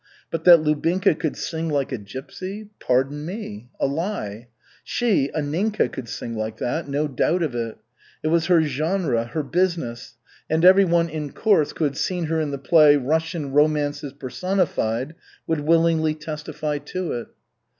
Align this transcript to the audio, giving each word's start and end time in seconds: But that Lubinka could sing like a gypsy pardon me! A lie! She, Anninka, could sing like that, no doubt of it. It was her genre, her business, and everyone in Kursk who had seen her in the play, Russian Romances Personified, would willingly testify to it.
But 0.31 0.45
that 0.45 0.63
Lubinka 0.63 1.13
could 1.13 1.37
sing 1.37 1.69
like 1.69 1.91
a 1.91 1.97
gypsy 1.99 2.69
pardon 2.79 3.23
me! 3.23 3.69
A 3.79 3.85
lie! 3.85 4.47
She, 4.83 5.29
Anninka, 5.35 5.91
could 5.91 6.09
sing 6.09 6.35
like 6.35 6.57
that, 6.57 6.87
no 6.89 7.07
doubt 7.07 7.43
of 7.43 7.53
it. 7.53 7.77
It 8.23 8.29
was 8.29 8.47
her 8.47 8.63
genre, 8.63 9.25
her 9.25 9.43
business, 9.43 10.15
and 10.49 10.65
everyone 10.65 11.07
in 11.07 11.33
Kursk 11.33 11.77
who 11.77 11.83
had 11.83 11.97
seen 11.97 12.23
her 12.25 12.41
in 12.41 12.49
the 12.49 12.57
play, 12.57 12.95
Russian 12.97 13.51
Romances 13.51 14.11
Personified, 14.13 15.13
would 15.45 15.59
willingly 15.59 16.15
testify 16.15 16.79
to 16.79 17.11
it. 17.11 17.27